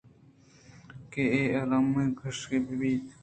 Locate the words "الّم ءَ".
1.61-2.15